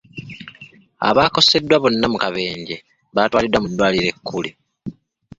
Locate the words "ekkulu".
4.11-4.49